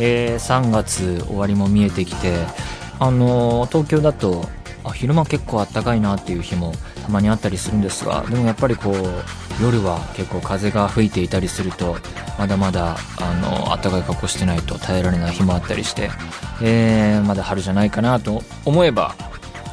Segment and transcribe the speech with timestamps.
[0.00, 2.34] えー、3月終わりも見えてきて
[2.98, 4.48] あのー東京だと
[4.82, 11.96] あ昼間結構暖かいなっていう日もたまにあったりするんですがでもやっぱりこう夜は結構風が吹いていたりすると
[12.38, 16.10] まだまだあの暖かい格好してないと耐えられない日もあったりして、
[16.62, 19.14] えーまだ春じゃないかなと思えば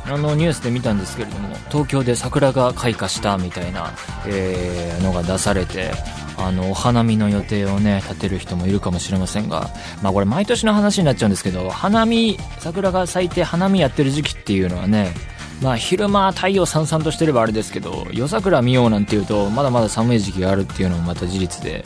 [0.06, 3.92] あのニュースで見たんですけれども東京で桜が開花したみたいな、
[4.26, 5.92] えーのが出されて
[6.38, 9.70] あのお花見の予定をね立てる人もいるかもしれませんが、
[10.02, 15.14] まあ、これ毎年の話になっちゃうんですけど花見桜が咲いて花見やってる時期っていうのはね
[15.62, 21.84] まあ昼間太陽さんさんとしてればあれですけど夜桜見ようなんていうとまだまだ寒い時期があるっていうのもまた事実で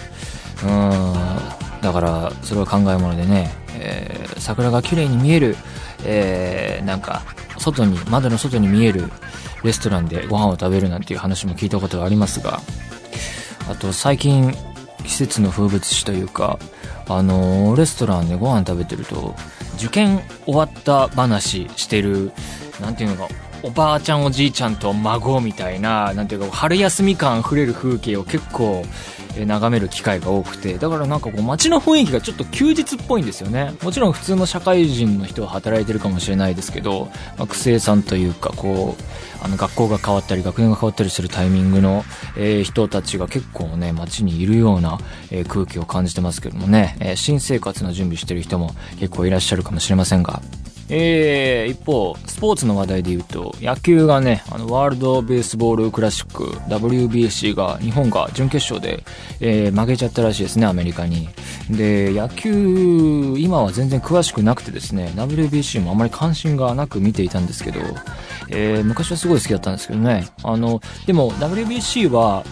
[0.63, 1.13] うん
[1.81, 5.55] だからそれは考えものでね、えー桜が綺麗に見える、
[6.03, 7.21] えーなんか
[7.59, 9.03] 外に窓の外に見える
[9.63, 12.59] レストランでご飯を食べるなんていう話も聞いたことがありますが
[13.71, 14.53] あと最近
[15.05, 16.59] 季節の風物詩というか
[17.07, 19.33] あのーレストランでご飯食べてると
[19.77, 22.33] 受験終わった話してる
[22.81, 23.33] 何ていうのか
[23.63, 28.83] おばあちゃんおじいちゃんと孫みたいななんていうか春休み感あふれる風景を結構
[29.37, 33.73] え眺める機会が多くてだからなんかこう街の雰囲気がちょっと休日っぽいんですよね。
[33.81, 42.03] もちろん普通の社会人の人は働いてるかもしれないですけど、まあ、苦生さんというかこうあの学校が変わったり学年が変わったりするタイミングの、
[42.37, 44.99] えー人たちが結構ね街にいるような、
[45.31, 50.41] えー空気を感じてますけどもね、えー新生活の準備してる人も結構いらっしゃるかもしれませんが。
[50.93, 59.03] えー、一方、スポーツの話題で言うと、野球がね、あの、ワールドベースボールクラシック、WBC が、日本が準決勝で、
[59.39, 61.29] えー負けちゃったらしいですね、アメリカに。
[61.69, 67.79] で、野球、今は全然詳しくなくてですね、WBC もあまり関心がなく見ていたんですけど、
[68.49, 70.27] えー昔はすごい好きだったんですけどね。
[70.43, 72.43] あの、でも WBC は、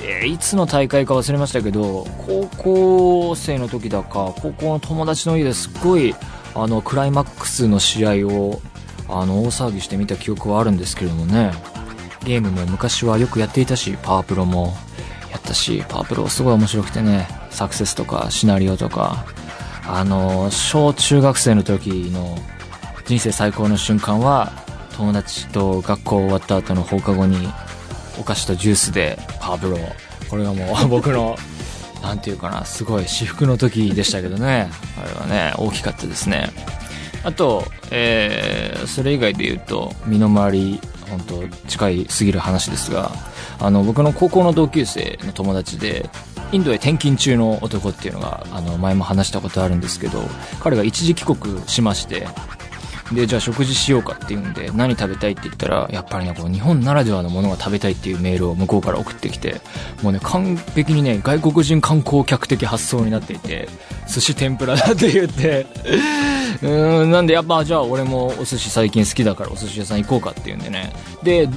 [0.00, 6.14] えーいつの大会か忘れましたけど、高校生の時だか、高校の友達の家ですっごい、
[6.54, 8.60] あの、クライマックスの試合を、
[9.08, 11.52] あの、大騒ぎして見た記憶はあるんですけれどもね。
[12.24, 14.76] ゲームも昔はよくやっていたし、パワープロも
[15.30, 19.24] やったし、パワープロすごい面白くてね、サクセスとかシナリオとか、
[19.86, 22.38] あの、小中学生の時の
[23.06, 24.52] 人生最高の瞬間は、
[24.96, 27.48] 友達と学校終わった後の放課後に、
[28.20, 29.78] お菓子とジュースでパワープロ。
[30.28, 31.36] これがもう僕の、
[32.02, 34.70] なんていうかな、すごい至福の時でしたけどね。
[35.02, 36.50] あれはね、大きかったですね。
[37.24, 43.10] あと、えー、それ以外で言うと、身の回り、本当近いすぎる話ですが、
[43.58, 46.08] あの、僕の高校の同級生の友達で、
[46.52, 50.22] インドへ転勤中の男っていうのが、あの、前も話したことあるんですけど、
[50.60, 52.26] 彼が一時帰国しまして、
[53.12, 59.60] で、じゃあ食事しようかっていうんで、何食べたいって言ったら、やっぱりね、こう、日本ならではのものが食べたいっていうメールを向こうから送ってきて、
[60.02, 63.68] もうね、完璧にね、外国人観光客的発想になっていて、
[64.06, 65.66] 寿司天ぷらだって言って、
[66.62, 70.92] うーん、なんでやっぱ、じゃあ俺もお寿司最近好きだからお寿司屋さん行こうかっていうんでね。
[71.22, 71.48] で、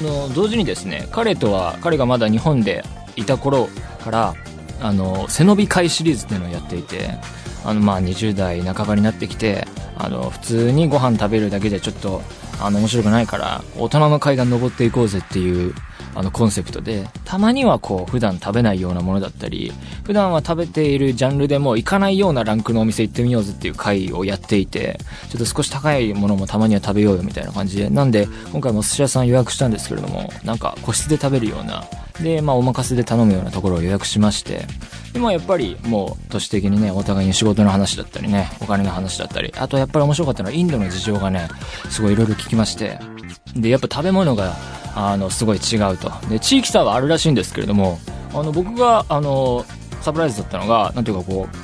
[0.00, 2.84] の同時にですね、彼とは、彼がまだ日本で
[3.16, 3.68] いた頃
[4.02, 4.34] から、
[4.80, 7.10] あの、背伸び会シリーズっていうのをやっていて、
[7.64, 12.22] あの、まあ、20代半ばになってきて、あの、普通にご飯食べるだけじゃちょっと、
[12.60, 15.74] あの、面白くないから、大人の階段登っていこうぜっていう、
[16.14, 19.72] あの、コンセプトで、たまにはこう、普段食べないようなものだったり、
[20.04, 24.98] 普段は食べているジャンルでも行かないようなランクのお店行ってみようぜっていう会をやっていて、
[25.30, 31.84] ちょっと少し高いものもたまには食べようよみたいな感じで、なんで、今回もお寿司屋さん予約したんですけれども、なんか個室で食べるような、
[32.20, 34.66] で、まあ、お任せで頼むようなところを予約しまして、
[35.12, 41.48] でもやっぱりもう、都市的にね、お互いに仕事の話だったりね、お金の話だったり、あとやっぱり面白かったのはインドの事情がね、
[41.90, 42.98] すごいいろいろ聞きまして、
[43.56, 44.56] で、やっぱ食べ物が、
[44.96, 46.10] あの、すごい違うと。
[46.28, 47.98] で、地域差はあるらしいんですけれども、
[48.32, 49.64] あの、僕が、あの、
[50.00, 51.56] サプライズだったのが、なんていうかこう、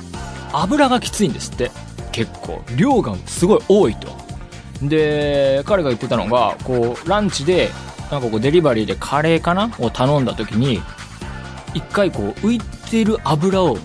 [0.53, 1.71] 油がきついんですって。
[2.11, 2.61] 結構。
[2.75, 4.09] 量がすごい多いと。
[4.81, 7.69] で、彼が言ってたのが、こう、ランチで、
[8.11, 10.81] なんかこう、デリバリーでカレーかなを頼んだ時に、
[11.73, 13.77] 一回こう、浮いてる油を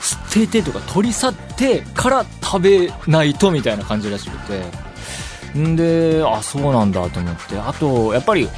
[0.00, 5.58] 捨ててとか取り去ってから食べないとみたいな感じらしくて。
[5.58, 7.56] んで、あ、そうなんだと思って。
[7.56, 8.48] あと、やっぱり、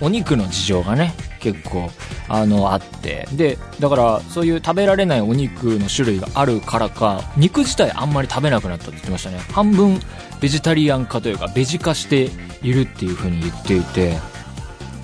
[0.00, 1.90] お肉の事情がね、結構、
[2.28, 3.26] あの、あって。
[3.32, 9.40] で、だから、そういう食べられないお肉の種類があるからか、肉自体あんまり食べなくなったって言ってましたね。
[9.52, 10.00] 半分
[10.40, 12.30] ベジタリアン化というか、ベジ化して
[12.62, 14.16] いるっていう風に言っていて、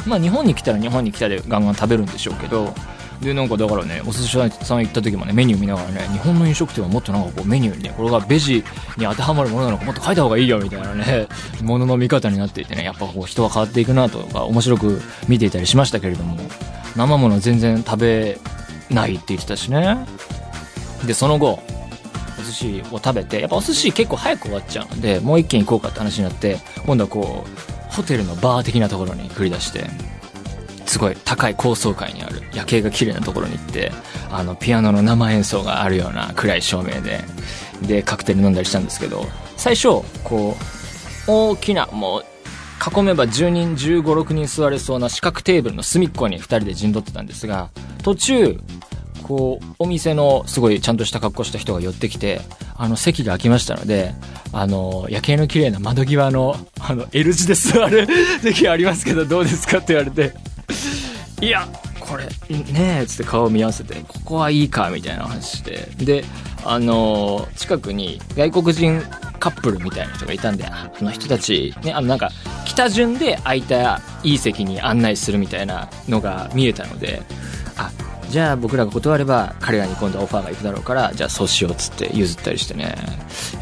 [0.07, 2.75] まあ日本に来たら日本に来たでガンガン食べるんでしょうけど、
[3.21, 8.65] で、なんかだからね、お寿司屋さん行った時もね、メニュー見ながらね、日本の飲食店はもっとなんかこうメニューにね、これがベジ
[8.97, 11.27] に当てはまるものなのかもっと書いた方がいいよみたいなね、
[11.63, 16.39] ものの見方になっていてね、やっぱこう人は変わっていくなとか面白く見ていたりしましたけれども、
[16.95, 18.39] 生もの全然食べ
[18.91, 19.97] ないって言ってたしね。
[21.07, 21.63] で、その後、
[22.39, 29.87] お寿司を食べて、やっぱお寿司結構早く終わっちゃうので、もう一軒行こうかって話になって、今度はこう、ホテルのバー的なところに繰り出して、
[30.85, 33.91] すごい高い高層階にある夜景が綺麗なところに行って、
[34.31, 37.25] あの、ピアノの生演奏があるような暗い照明で、
[37.83, 39.27] で、カクテル飲んだりしたんですけど、
[39.57, 40.57] 最初、こ
[41.27, 42.25] う、大きな、もう、
[42.99, 47.71] 囲めば10人、15、6人座れそうな四角テーブルの隅っこに2人で陣取ってたんですが、
[48.03, 48.61] 途中、
[49.27, 52.41] こう、お店のすごいちゃんとした格好した人が寄ってきて、
[52.77, 54.15] あの、席が空きましたので、
[54.53, 58.07] あの、夜景の綺麗な窓際の、あの、L 字で座る
[58.41, 60.33] 席ありますけど、どうですかって言われて、
[61.41, 61.67] いや、
[61.99, 62.25] これ、
[62.57, 65.89] ねえ、つって顔を見合わせて、ここはいいか、みたいな話して。
[65.97, 66.25] で、
[66.65, 69.01] あの近くに外国人
[69.39, 72.31] カップルみたいな人がいたんで、ああの人たち、ね、あのなんか、
[72.65, 77.23] 北順で空いたいい席に案内するみたいなのが見えたので、
[77.77, 77.91] あ、
[78.29, 82.95] じゃあ僕らが断れば彼らに今度はオファーが行くだろうから、じゃあそうしようっつって譲ったりしてね。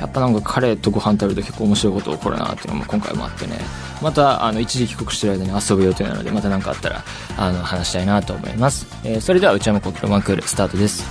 [0.01, 3.59] やっぱなんか彼とご飯食べると結構面白いこと起こるなっていうのも今回もあってね。
[4.03, 7.05] また、あの、一時帰国してる間に遊ぶ予定なので、また何かあったら、
[7.37, 8.87] あの、話したいなと思います。
[9.05, 11.05] えーそれでは内山昂輝のワンクールスタートです。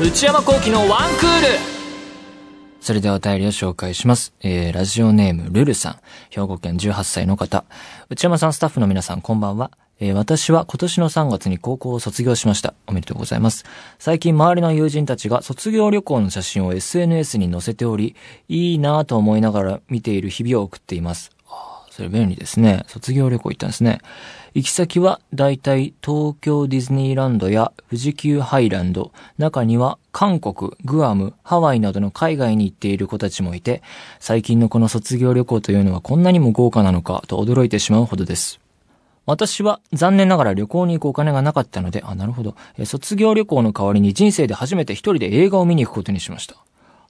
[0.00, 1.79] 内山昂輝のワンクール
[2.80, 4.32] それではお便りを紹介します。
[4.40, 5.96] えー、ラジオネーム、ルルさん。
[6.30, 7.64] 兵庫県18歳の方。
[8.08, 9.70] 内山さん、スタッフの皆さん、こんばんは。
[10.00, 12.72] えー私は今年の3月に高校を卒業しました。
[12.86, 13.66] おめでとうございます。
[13.98, 18.16] 最近周りの友人たちが卒業旅行の写真を SNS に載せており、
[18.48, 21.32] いいなぁと思いながら見ている日々を送っています。
[21.50, 22.84] あーそれ便利ですね。
[22.86, 24.00] 卒業旅行行ったんですね。
[24.52, 33.80] 行き先はだいたい東京ディズニーランドや富士急ハイランド、中には韓国、グアム、ハワイなどの海外に行っている子たちもいて、
[34.18, 38.58] 最近のこの卒業旅行というのはこんなにも豪華なのかと驚いてしまうほどです。
[39.24, 42.56] 私は残念ながら旅行に行くお金がなかったので、あ、なるほど。
[42.84, 46.56] 卒業旅行の代わりに人生で初めて一人で映画を見に行くことにしました。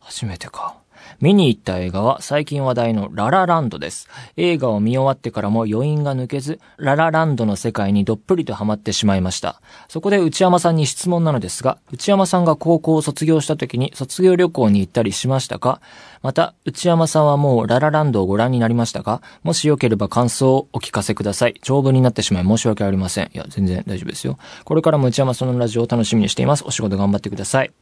[0.01, 0.77] 初めてか。
[1.21, 4.09] 見に行った映画は最近話題のララランドです。
[4.37, 9.61] 映画を見終わってからも余韻が抜けず、ララランドの世界にどっぷりとハマってしまいました。
[9.89, 15.81] そこで内山さんに質問なのですが、内山さんが高校を卒業した時に卒業旅行に行ったりしましたか？
[16.23, 19.23] また、内山さんはもうララランドをご覧になりましたか？
[19.43, 21.55] もしよければ感想をお聞かせください。
[21.63, 23.31] 長文になってしまい申し訳ありません。
[23.33, 24.39] いや、全然大丈夫ですよ。
[24.65, 26.65] これからも内山さんのラジオを楽しみにしています。
[26.67, 27.73] お仕事頑張ってください。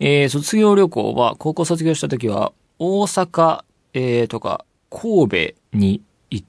[0.00, 3.62] えー、卒業旅行は、高校卒業した時は、大阪、
[3.94, 5.36] えー、とか、神戸
[5.72, 6.46] に行っ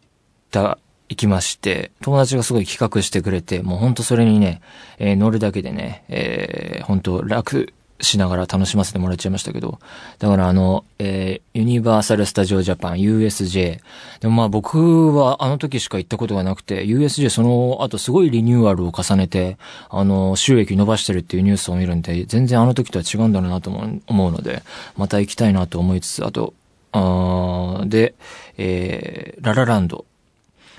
[0.52, 0.78] た、
[1.10, 4.62] 行きまして、友達がすごい企画してくれて、もうほんとそれにね、
[4.98, 9.80] えー乗るだけでね、えー、本当楽しながら楽しませてもらっちゃいましたけど、
[10.20, 13.80] だからあの、えー、ユニバーサル・スタジオ・ジャパン、USJ。
[14.20, 19.58] でもまあ僕はあの時しか行ったことがなくて、USJ その後すごいリニューアルを重ねて、
[19.90, 24.64] あの、収益伸ばしてるっていうニュースを見るんで、全然あの時とは違うんだろうなと思うので、
[24.98, 26.54] また行きたいなと思いつつ、あと、
[26.92, 28.14] あーで、
[28.58, 30.06] えー、ララランド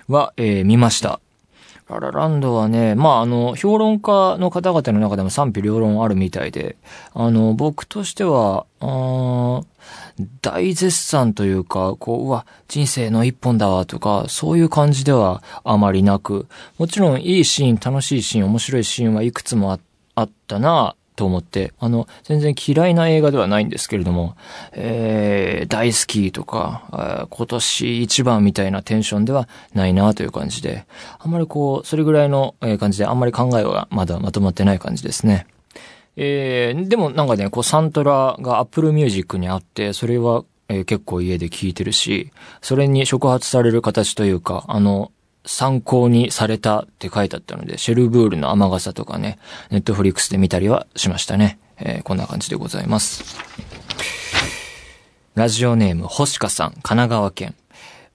[0.09, 1.21] は、えー見ました。
[1.89, 6.77] ララランドはね、まあ、あの、評論家の方々の中でも賛否両論あるみたいで、
[7.13, 9.61] あの、僕としては、あ
[10.41, 16.47] 大絶賛というか、こう、うわ、人生の一本だわとか、そういう感じではあまりなく、
[16.79, 19.79] もちろんいいシーン、楽しいシーン、面白いシーンはいくつも
[20.15, 24.37] あったなと思って、あの、全然嫌いな映画ではないんですけれども、
[24.73, 30.87] えー、大好きとか、今年一番みたいなテンションではないなという感じで、
[31.19, 35.47] あんまりこう、それぐらいの感じで、あんまり考えはまだまとまってない感じですね。
[36.17, 45.13] えー、でもなんかね、こうサントラが Apple Music にあって、それは、えー結構家で聴いてるし、それに触発される形というか、あの、
[45.45, 49.39] 参考にされたって書いてあったので、シェルブールの雨傘とかね、
[49.71, 51.59] ネットフリックスで見たりはしましたね。
[51.79, 53.37] えーこんな感じでございます。
[55.35, 57.55] ラジオネーム、星香さん、神奈川県。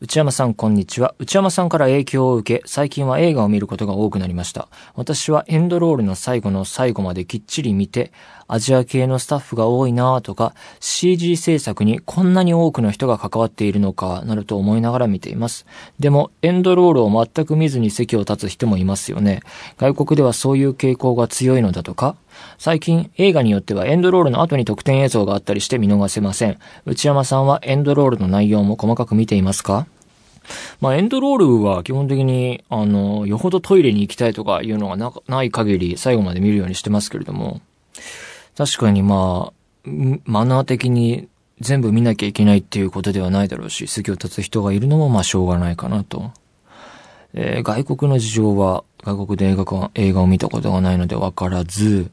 [0.01, 1.13] 内山さん、こんにちは。
[1.19, 4.69] 内山さんから影響を受け、最近は映画を見ることが多くなりました。
[4.95, 8.13] 私はエンドロールの最後の最後まできっちり見て、
[8.49, 15.65] アジア系のスタッフが多いなとか、CG 制作にこんなに多くの人が関わっているのか、などと思いながら見ています。
[15.99, 19.41] でも、エンドロールを全く見ずに席を立つ人もいますよね。
[19.77, 22.15] 外国ではそういう傾向が強いのだとか
[22.57, 26.57] 最近映画によってはエンドロールの後に特典映像があったりして見逃せません。
[26.85, 29.85] 内山さんはエンドロールの内容も細かく見ていますか？
[30.81, 37.61] まあ、エンドロールは基本的に、あの、よほどトイレに行きたいとかいうのがなない限り最後まで見るようにしてますけれども、
[38.59, 39.89] 確かにまあ、
[40.25, 41.29] マナー的に
[41.61, 46.33] 全部見なきゃいけないっていうことではないだろうし、席を立つ人がいるのもまあしょうがないかなと。
[47.33, 52.11] えー、外国の事情は、外国で映画か映画を見たことがないのでわからず、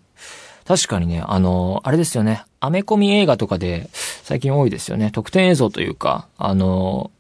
[0.65, 2.45] 確かにね、あの、あれですよね。
[2.61, 5.11] アメコミ映画とかで最近多いですよね。
[5.11, 7.11] 特典映像というか、あの、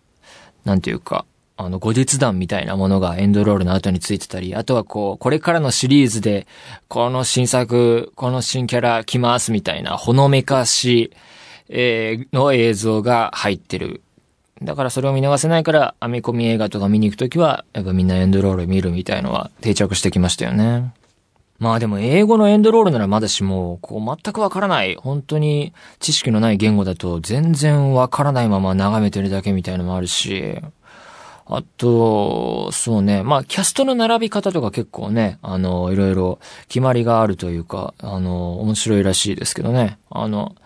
[0.65, 1.25] なんていうか、
[1.59, 6.47] あの、後日談みたいなものがエンドロールの後についてたり、あとはこう、これからのシリーズで、
[6.89, 11.13] この新作、この新キャラ来ますみたいな、ほのめかし、
[11.69, 14.03] えー、の映像が入ってる。
[14.63, 20.93] だからそれを見逃せないから、アメコミ映画とか見に行くときは、やっぱみんなエンドロール見るみたいのは定着してきましたよね。
[21.59, 30.59] まあでも英語のエンドロールならまだしも、こう全くわからない、本当に知識のない言語だと全然わからないまま眺めてるだけみたいのもあるし、
[31.49, 36.39] あと、そうね、まあキャストの並び方とか結構ね、あの、いろいろ
[36.69, 39.99] 決まりがあるというか、あの、面白いらしいですけどね。
[40.11, 40.57] あの、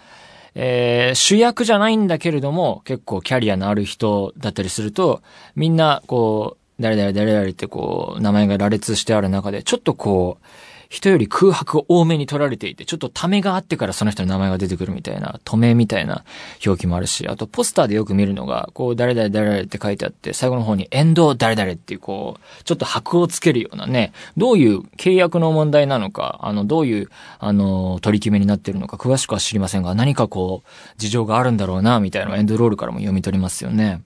[0.55, 5.23] えー、主役じゃないんだけれども、結構キャリアのある人だったりすると、
[5.55, 10.47] みんな、こう、誰々誰々ってこう、名前が羅列してある中で、ちょっとこう、
[10.91, 16.25] 人より空白を多めに取られていて、ちょっとためがあってからその人の名前が出てくるみたいな、止めみたいな
[16.67, 30.69] 表記もあるし、あとポスターでよく見るのが、こう、誰々誰々って書いてあって、最後の方に、遠藤誰々っていう、こう、ちょっと箔をつけるようなね、どういう契約の問題なのか、あの、どういう、あの、取り決めになってるのか、詳しくは知りませんが、何かこう、
[30.99, 34.03] 事情があるんだろうな、みたいなエンドロールからも読み取りますよね。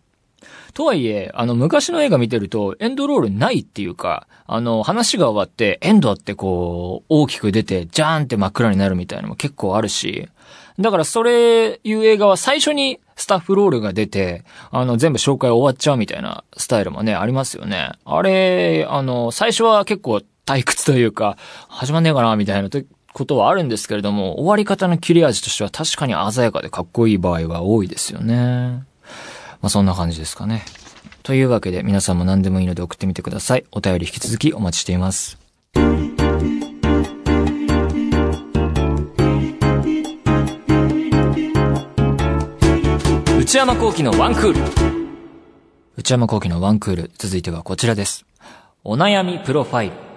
[0.72, 10.28] とはいえ、あの、昔の映画見てると、エンドロールないっていうか、あの、話が終わって、エンドってこう、大きく出て、ジャーンって真っ暗になるみたいなのも結構あるし、
[10.78, 17.92] だからそれいう映画は最初にスタッフロールが出て、あの、全部紹介終わっちゃうみたいなスタイルもね、ありますよね。
[18.04, 21.36] あれ、あの、最初は結構退屈というか、
[21.68, 22.68] 始まんねえかな、みたいな
[23.12, 28.82] ことはあるんですけれども、終わり方の切れ味としては確かに鮮やかでかっこいい場合は多いですよね。
[29.64, 30.62] まあ、そんな感じですかね。
[31.22, 33.64] というわけで皆さんも何でもいいので送ってみてください。
[33.72, 35.38] お便り引き続きお待ちしています。
[43.38, 44.60] 内山幸喜のワンクール。
[45.96, 47.10] 内山幸喜のワンクール。
[47.16, 48.26] 続いてはこちらです。
[48.84, 50.13] お悩みプロファイル。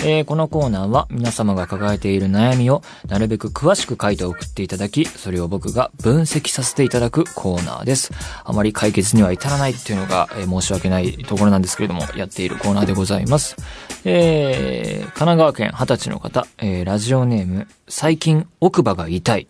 [0.00, 8.12] えー、このコーナーは皆様が抱えている悩みをなるべく詳しく書いて送っていただき、それを僕が分析させていただくコーナーです。
[8.44, 13.56] あまり解決には至らないっていうのが、えー、申し訳ないところなんですけれども、やっているコーナーでございます。
[14.04, 19.48] えー、神奈川県20歳の方、えー、ラジオネーム、最近奥歯が痛い。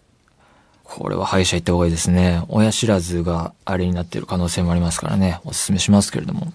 [0.82, 2.42] これは歯医者行った方がいいですね。
[2.48, 6.54] 親知らずがあれになっている可能性もありますからね、お勧めしますけれども。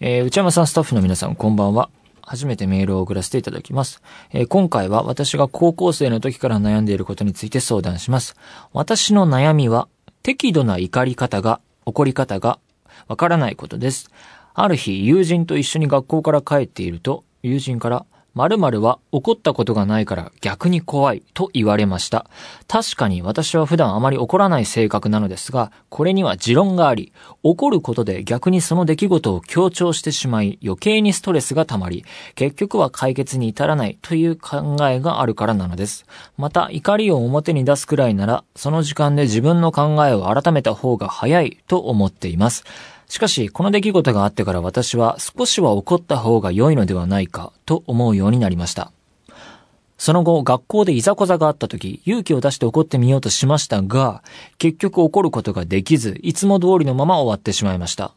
[0.00, 1.88] えー、内山さんスタッフの皆さんこんばんは。
[2.30, 4.00] 初めてメールを送らせていただきます。
[4.30, 8.36] えー、今回は私が高校生の時から悩んでいることについて相談します。
[8.72, 9.88] 私の悩みは、
[10.22, 12.60] 適度な怒り方が、怒り方が
[13.08, 14.12] わからないことです。
[14.54, 22.26] ある日、友人と一緒に学校から帰っていると、友人から、〇〇は怒ったことがないから逆に怖いと言われました。
[22.68, 36.06] 確かに私は普段あまり怒らない性格なのですが、これには持論があり、怒ることで逆にその出来事を強調してしまい、余計にストレスが溜まり、結局は解決に至らないという考えがあるからなのです。
[36.36, 42.64] また、怒りを表に出すくらいなら、その時間で自分の考えを改めた方が早いと思っています。
[43.10, 48.92] しかし、この出来事があってから私は少しは怒った方が良いのではないかと思うようになりました。
[49.98, 54.22] その後、学校でいざこざがあった時、勇気を出して怒ってみようとしましたが、
[54.58, 58.12] 結局怒ることができず、いつも通りのまま終わってしまいました。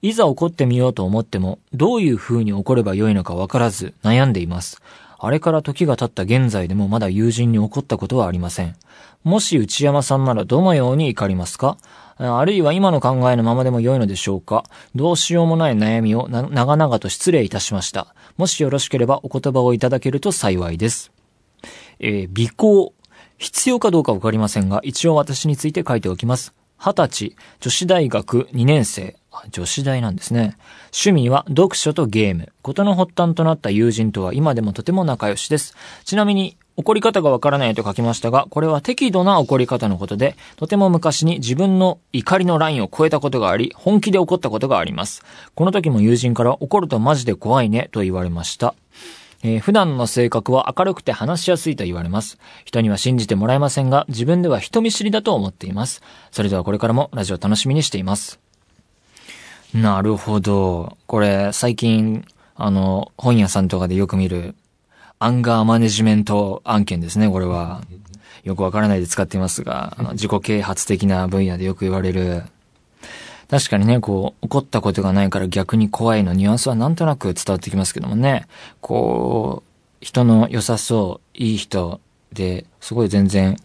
[0.00, 4.80] いざ怒ってみようと思っても、どういう風に怒ればよいのかわからず、悩んでいます。
[5.18, 8.74] あれから時が経った現在でもまだ友人に怒ったことはありません。
[9.22, 11.76] もし内山さんならどのように怒りますか？
[12.16, 14.64] あるいは今の考えのままでも良いのでしょうか？
[14.94, 18.14] どうしようもない悩みを長々と失礼いたしました。
[18.36, 21.12] もしよろしければお言葉をいただけると幸いです。
[21.98, 22.94] えー、尾行。
[23.38, 26.54] 必要かどうかわかりませんが、一応私について書いておきます。
[26.78, 29.16] 20歳、女子大学2年生。
[29.50, 30.56] 女子大なんですね。
[30.92, 32.52] 趣味は読書とゲーム。
[32.62, 35.74] ことの発端となった友人とは今でもとても仲良しです。
[36.04, 45.22] ちなみに、怒り方がわからないと書きましたが、これは適度な怒り方のことで、とても昔に自分の怒りのラインを超えたことがあり、本気で怒ったことがあります。
[45.54, 48.74] この時も友人から怒るとマジで怖いねと言われました。
[49.44, 52.38] えー、普段の性格は明るくて話しやすいと言われます。
[52.64, 56.02] 人には信じてもらえませんが、自分では人見知りだと思っています。
[56.30, 58.40] それではこれからもラジオ楽しみにしています。
[59.74, 60.96] なるほど。
[61.06, 62.24] これ、最近、
[62.54, 64.54] あの、本屋さんとかでよく見る、
[65.22, 67.82] アンガーマネジメント案件ですね、これは。
[68.42, 72.42] よくわからないで使っていますが、 あの自己啓発的な分野でよく言われる。
[73.48, 78.48] 確かにね、こう、怒ったことがないから逆に怖いのニュアンスはなんとなく伝わってきますけどもね。
[78.80, 82.00] こう、人の良さそう、いい人
[82.32, 83.56] で、すごい全然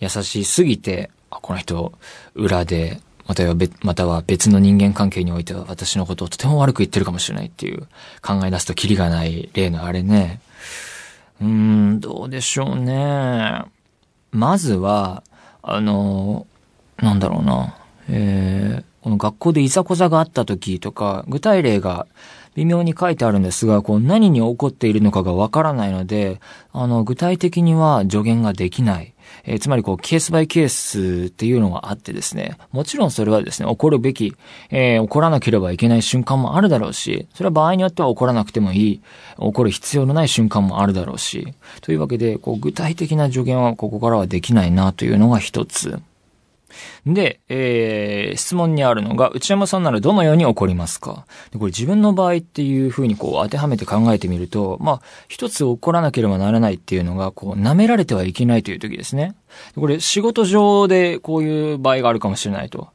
[0.00, 1.92] 優しすぎて、あ、この人、
[2.34, 7.86] 裏で、または別、または別の人間関係においては私のことをとても悪く言ってるかもしれないっていう
[8.20, 10.40] 考え出すとキリがない例のあれね。
[11.40, 13.64] うん、どうでしょうね。
[14.30, 15.22] まずは、
[15.62, 16.46] あの、
[16.98, 17.76] なんだろうな。
[18.08, 22.06] えー、この学校でいざこざがあった時とか、具体例が
[22.54, 26.40] 微妙に書いてあるんですが、こう何に起こっているのかがわからないので、
[26.72, 29.14] あの、具体的には助言ができない。
[29.46, 34.34] えー、つまりこう、ケースバイケースっていうのがあってですね、もちろんそれはですね、起こるべき、
[34.70, 39.00] えー、起こらなければいけない瞬間もあるだろうし、それは場合によっては起こらなくてもいい、
[39.38, 46.00] 起こる必要のない瞬間もあるだろうし、というわけで、こう、具体的な助言はここからはできないなというのが一つ。
[47.06, 51.26] で、えー、質問にあるのが、内山さんならどのように起こりますか？
[51.50, 59.34] でこれ自分の場合っていうふうにこう当てはめて考えてみると、まあ、一つ起こらなければならないっていうのが、こう、舐められてはいけないという時ですね。
[59.74, 62.88] これ仕事上でこういう場合があるかもしれないと。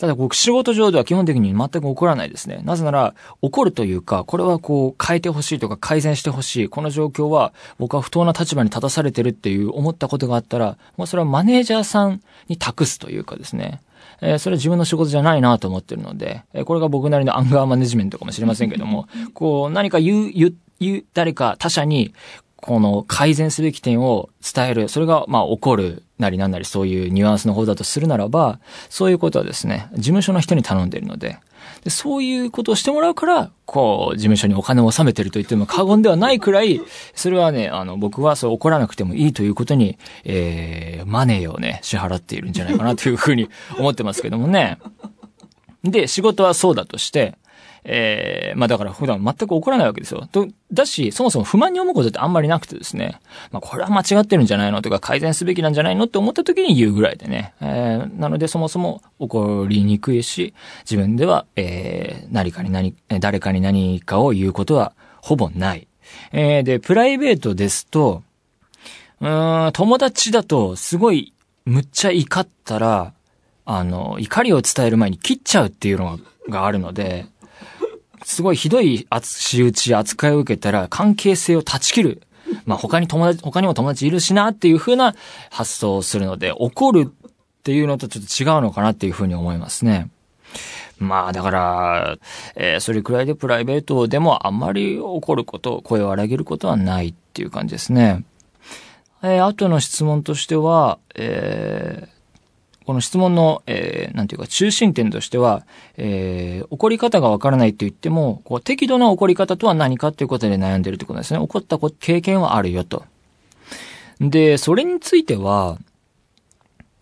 [0.00, 2.62] ただ、僕、仕事上では基本的に全く起こらないですね。
[2.64, 6.68] なぜなら、怒るというか、これはこう、変えてほしいとか改善してほしい。
[6.70, 13.82] この状況は、僕は不当な立場に立たされてるっていう思ったことがあったら、もうそれはマネージャーさんに託すというかですね。
[14.22, 22.14] えー、それは自分の仕事じゃないなと思ってるので、えー、これが僕なりのアンガーマネジメントかもしれませんけども、こう、何か言う、言う、言う、誰か他者に、
[22.60, 24.88] この改善すべき点を伝える。
[24.88, 31.38] それが、まあ、怒るなりなんなりそういうニュアンスの方だとするならば、そういうことはですね、事務所の人に頼んでいるので、
[31.84, 36.80] でそういうことをしてもらうから、こう、事務所にお金を納めてると言っても過言ではないくらい、
[37.14, 44.78] それはね、あの、僕はそう怒らなくてもいいということに、えー、マネーをね、支払っているんじゃないかなというふうに思ってますけどもね。
[45.82, 47.38] で、仕事はそうだとして、
[47.84, 50.28] えー、まあだから普段全く怒らないわけですよ。
[50.30, 53.20] と、だし、そもそも不満に思うことってあんまりなくてですね、
[53.52, 54.82] まあこれは間違ってるんじゃないの？
[54.82, 56.04] とか改善すべきなんじゃないの？
[56.04, 57.54] って思った時に言うぐらいでね。
[57.60, 65.88] えー、なのでそもそも怒りにくいし、自分では、えー、何かに何、誰かに何かを言うことはほぼない。
[66.32, 68.22] えー、で、プライベートですと、
[69.20, 71.32] うーん、友達だとすごい
[71.64, 73.12] むっちゃ怒ったら、
[73.64, 77.26] あの、怒りを伝える前に切っちゃうっていうのががあるので、
[78.30, 82.22] すごいひどい仕打ち扱いを受けたら関係性を断ち切る。
[82.64, 85.16] まあ他に友達、他にも友達いるしなっていう風な
[85.50, 87.32] 発想をするので、怒るっ
[87.64, 90.10] ていうのとちょっと違うのかなっていう風に思いますね。
[91.00, 92.18] まあだから、
[92.54, 98.24] えー、それくらいでプライベートでもあんまり怒ること、声を荒げることはないっていう感じですね。
[99.24, 102.19] えー、後の質問としては、えー、
[102.90, 105.64] この質問の、えー、なんていうか中心点としては、
[105.96, 111.38] えー、怒り方がわからないって言っても、こう適度な怒り方とは何かっていうことで悩んでるってことですね。
[111.38, 113.04] 怒った経験はあるよと。
[114.20, 115.78] で、それについては、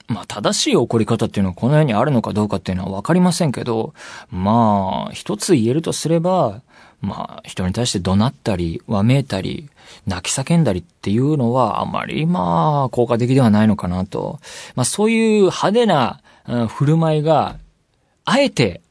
[0.09, 3.95] まあ、正しい怒り方っていうのはこの世にあるのかどうかっていうのはわかりませんけど、
[4.31, 6.61] まあ、一つ言えるとすれば、
[7.01, 9.69] まあ、人に対して怒鳴ったり、わめいたり、
[10.07, 14.41] 泣き叫んだりっていうのはあまりまあ効果的ではないのかなと。
[14.75, 17.57] まあそういう派手な、うん、振る舞いが、
[18.25, 18.83] あえて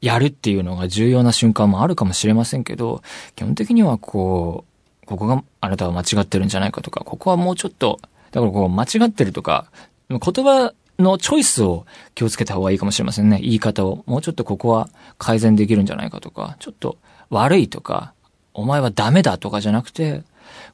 [0.00, 3.02] やるっていうのが重要な瞬間もあるかもしれませんけど、
[3.34, 4.64] 基本的にはこ
[5.02, 7.98] う、ここがあなたは間違ってるんじゃないかとか、ここはもうちょっと、
[8.30, 9.70] だからこう間違ってるとか、
[10.08, 13.38] 言葉のチョイスを気をつけた方がいいかもしれませんね。
[13.40, 14.04] 言い方を。
[14.06, 16.98] もうちょっとここは改善できるんじゃないかとか、ちょっと
[17.32, 18.12] 悪いとか、
[18.54, 20.22] お前はダメだとかじゃなくて、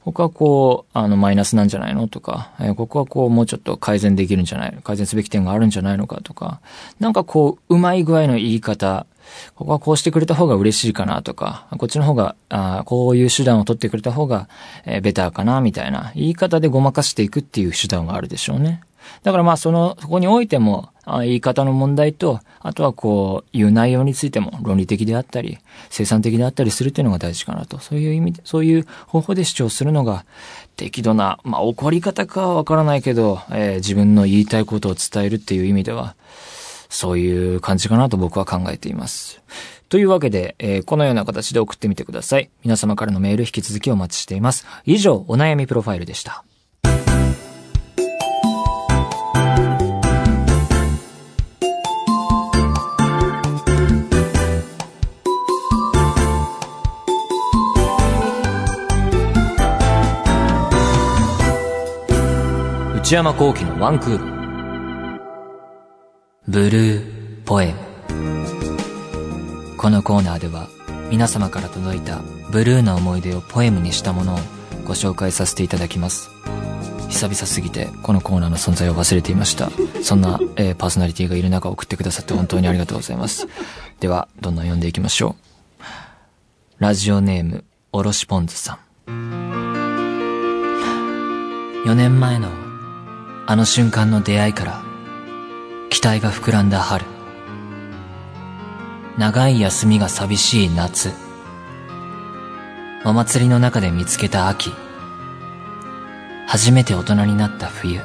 [0.05, 6.61] ここはこう、あの、マイナスなんじゃないのとか、えー、ここはこう、もうちょっと改善できるんじゃない改善すべき点があるんじゃないのかとか、
[6.99, 9.07] なんかこう、うまい具合の言い方、
[9.55, 14.49] ここはこうしてくれた方が嬉しいかなとか、こっちの方が、あこういう手段を取ってくれた方が、
[14.85, 18.81] えー、ベターかなみたいな言い方でごまかしていくっていう手段はあるでしょうね。
[19.23, 25.59] だからまあその、そこにおいても、あ言い方の問題と、あとはこう、言う内容についても論理的であったり、
[25.91, 27.79] 生産的であったりするっていうのが大事かなと。
[27.79, 30.25] そういう意味、そういう方法で主張するのが、
[30.77, 36.15] 適度な、まあ怒り方かはわからないけど、えー、自分の言いたいことを伝えるっていう意味では、
[36.91, 39.41] そういう感じかなと僕は考えています。
[39.89, 42.51] というわけで、えー、このような形で送ってみてください。
[42.63, 44.67] 皆様からのメール引き続きお待ちしています。
[44.85, 46.45] 以上、お悩みプロファイルでした。
[63.09, 64.25] 内山幸喜のワンクール。
[66.47, 67.79] ブルーポエム。
[69.79, 70.69] このコーナーでは
[71.09, 74.39] 皆様から届いたブルーな思い出をポエムにしたものを
[74.85, 76.29] ご紹介させていただきます。
[77.09, 79.71] 久々すぎてこのコーナーの存在を忘れていました。
[80.03, 83.49] そんな、えー、パーソナリティがいる中送ってくださって本当にありがとうございます。
[84.01, 85.35] では、どんどん読んでいきましょ
[85.81, 85.83] う。
[86.77, 88.79] ラジオネーム、おろしポンズさん。
[91.87, 92.68] 4年前の
[93.51, 94.83] あの瞬間の出会いから
[95.89, 97.07] 期待が膨らんだ春。
[99.17, 101.13] 長い休みが寂しい夏。
[103.07, 104.71] お祭りの中で見つけた秋。
[106.47, 108.03] 初めて大人になった冬。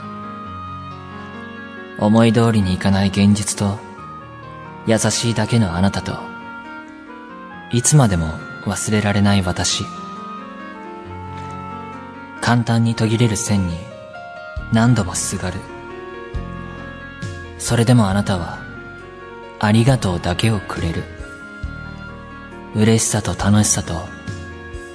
[2.00, 3.80] 思い通りにいかない現実と
[4.88, 6.20] 優しいだけのあなたと。
[7.74, 8.28] いつまでも
[8.64, 9.84] 忘れられない私。
[12.40, 13.93] 簡単に途切れる線に
[14.74, 15.60] 何度もすがる。
[17.60, 18.58] それでもあなたは、
[19.60, 21.04] ありがとうだけをくれる。
[22.74, 23.94] 嬉しさと楽しさと、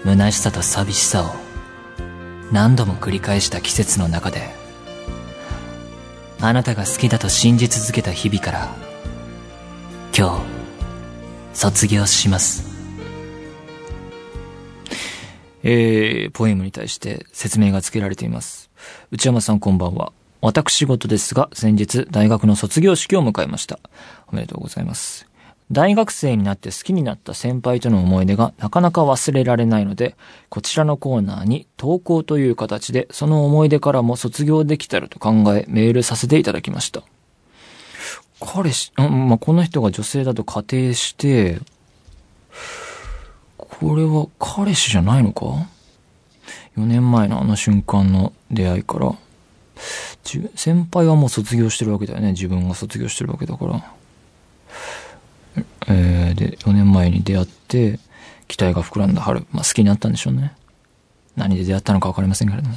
[0.02, 1.30] 虚しさと寂しさを、
[2.50, 4.50] 何度も繰り返した季節の中で、
[6.40, 8.74] あなたが好きだと信じ続けた日々から、
[10.16, 10.42] 今日、
[11.54, 12.68] 卒業します。
[15.62, 18.67] えー、ポエムに対して説明が付けられています。
[19.11, 20.12] 内山さんこんばんは。
[20.40, 23.81] 私事ですが、先日大学の卒業式を迎えました。
[24.29, 25.27] おめでとうございます。
[25.70, 30.16] 大学生になって好きになった先輩との思い出がなかなか忘れられないので、
[30.48, 37.03] こちらのコーナーに投稿という形でその思い出からも卒業できたらと考えメールさせていただきました。
[38.40, 41.59] 彼氏、うん、まあ、この人が女性だと仮定して、
[43.59, 45.68] これは彼氏じゃないのか？
[46.76, 49.14] 4年前のあの瞬間の出会いから、
[50.54, 52.32] 先輩はもう卒業してるわけだよね。
[52.32, 53.92] 自分が卒業してるわけだから。
[55.88, 57.98] えー、で、4年前に出会って、
[58.46, 59.46] 期待が膨らんだ春。
[59.52, 60.54] まあ好きになったんでしょうね。
[61.37, 62.76] 何で出会ったのかわかりませんけれども。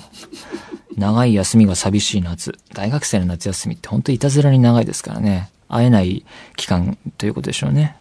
[0.97, 2.57] 長い休みが寂しい夏。
[2.73, 5.49] 大学生の夏休みって本当いたずらに長いですからね。
[5.67, 6.25] 会えない
[6.57, 7.95] 期間ということでしょうね。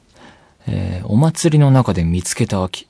[0.67, 2.87] えー、お祭りの中で見つけた秋。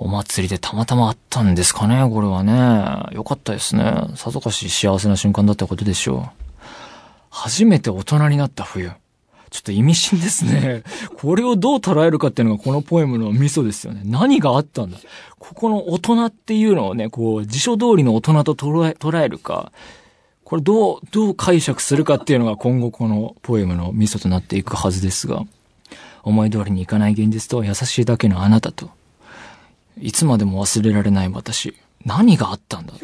[0.00, 3.14] お祭りでたまたまあったんですかね、これはね。
[3.14, 4.08] よかったですね。
[4.14, 6.44] さぞかし幸せな瞬間だったことでしょう。
[7.30, 8.92] 初めて大人になった冬。
[9.50, 10.84] ちょっと意味深ですね。
[11.16, 14.02] これをどう捉えるかっていうのがこのポエムのミソですよね。
[14.04, 14.98] 何があったんだ
[15.38, 19.72] ここの大人っていうのをね、こう、辞書通りの大人と捉え、捉えるか、
[20.44, 25.44] これどう、どう解釈するかっていうのが今後このポエムのミソとなっていくはずですが、
[26.22, 28.90] 思い通りにいかない現実と優しいだけのあなたと、
[30.00, 31.74] いつまでも忘れられない私。
[32.04, 32.94] 何があったんだ？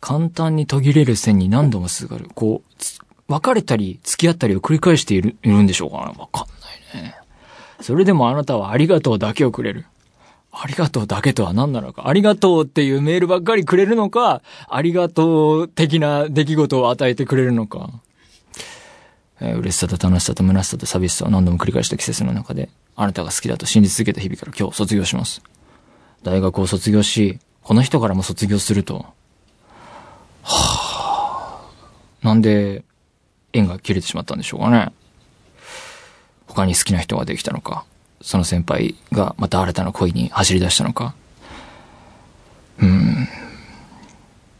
[0.00, 2.28] 簡単に途切れる線に何度もすがる。
[2.34, 6.02] こう、別れたり付き合ったりを繰り返している、いるんでしょうかな？
[6.04, 6.46] わかん
[6.94, 7.14] ないね。
[7.80, 9.86] それでもあなたはありがとうだけをくれる。
[10.50, 12.08] ありがとうだけとは何なのか？
[12.08, 17.90] ありがとうっていうメールばっかりくれるのか、ありがとう的な出来事を与えてくれるのか？
[19.40, 25.42] えー、嬉しさと楽しさと虚しさと寂しさを何度も繰り返した季節の中で、あなたが好きだと信じ続けた日々から今日卒業します。
[26.22, 29.06] 大学を卒業し、この人からも卒業すると、
[30.42, 32.84] はぁ、なんで
[33.52, 34.92] 縁が切れてしまったんでしょうかね。
[36.46, 37.84] 他に好きな人ができたのか、
[38.20, 41.14] その先輩がまた新たな恋に走り出したのか。
[42.78, 43.28] うーん。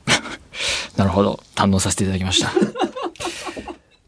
[0.97, 1.43] なるほど。
[1.55, 2.53] 堪能させていただきました。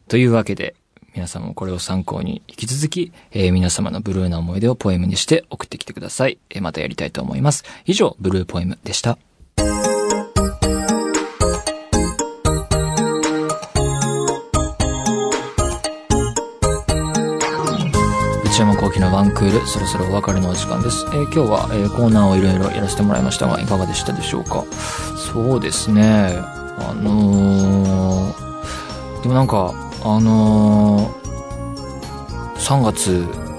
[0.08, 0.74] というわけで、
[1.14, 6.38] 皆さんもこれを参考に引き続き、えー、皆様のブルーな思い出をポエムにして送ってきてください。
[6.50, 7.64] えー、またやりたいと思います。
[7.84, 9.18] 以上、ブルーポエムでした。
[18.44, 21.04] 内山幸喜のワンクール、そろそろお別れのお時間です。
[21.06, 24.64] えー、今日は、えー、コーナーをいろいろやらせてもらいましたが、いかがでしたでしょうか？
[25.32, 26.34] そうですね。
[26.78, 28.50] あのー
[29.22, 33.50] でもなんか、あのー、3月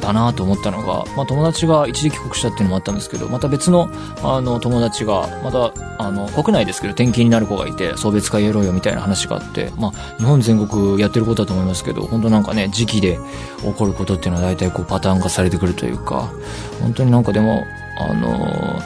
[0.00, 3.90] だなと思ったのが、まあ、友達が一時帰国したっていうのもあったんですけど、また別の、
[4.22, 13.18] あの、友達が、また、あの、国内ですけど、転勤になる子がいて、送別会やろうよみたいな話があって、まあ、日本全国やってることだと思いますけど、本当なんかね、時期で
[13.62, 16.32] 起こることっていうのは大体こうパターン化されてくるというか、
[16.80, 17.64] 本当になんかでも、
[17.98, 18.80] あの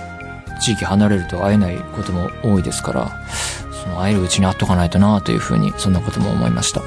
[0.60, 3.10] 地域離れると会えないことも多いですから、
[3.84, 6.82] その会えるうちに会っとかないとなというふうに、そんなことも思いました。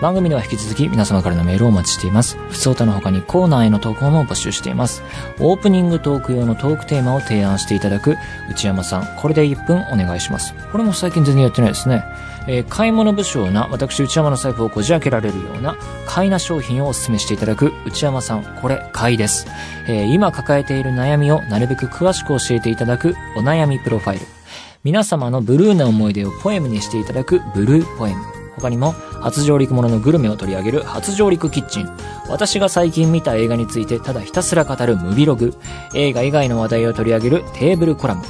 [0.00, 2.36] 番組では引き続き皆様からのメールをお待ちしています。
[2.50, 5.02] 普通歌の他にコーナーへの投稿も募集しています。
[5.38, 8.16] オープニングトーク用のトークテーマを提案していただく
[8.50, 10.54] 内山さん、これで1分お願いします。
[10.72, 12.04] これも最近全然やってないですね。
[12.48, 19.46] えー、買い物不詳な私内山の財布をこじ開けられるような買いな商品をお勧めしていただく内山さん、これ買いです。
[19.86, 24.41] えー、今抱えている悩みをなるべく詳しく教えていただくお悩みプロファイル。
[24.84, 28.20] 皆様のブルーな思い出をポエムにしていただくブルーポエム。
[28.56, 28.90] 他にも、
[29.20, 31.88] 初上陸もののグルメを取り上げる初上陸キッチン。
[32.28, 35.54] 私が最近見た映画についてただひたすら語るムビログ。
[35.94, 38.24] 映画以外の話題を取り上げるテーブルコラム。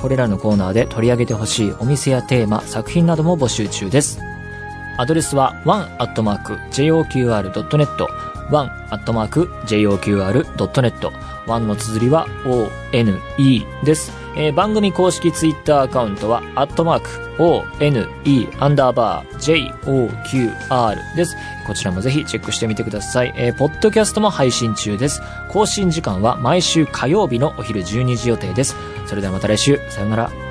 [0.00, 4.20] これらのコーナーで取り上げてほしいお店やテーマ、作品なども募集中です。
[4.98, 8.06] アドレスは one.joqr.net
[8.50, 11.10] one.joqr.net
[11.46, 12.26] one の綴りは
[12.92, 13.18] one
[13.84, 14.23] です。
[14.36, 18.08] えー、番組公式ツイッターアカウントは、アットマーク、one,
[18.58, 21.36] アンダーバー、joqr です。
[21.66, 23.32] こちらもぜひチェックしてみてください。
[23.36, 25.22] えー、ポッドキャストも配信中です。
[25.48, 28.76] 更新時間は毎週火曜日のお昼12時予定です。
[29.06, 30.43] それではまた来週、さよなら。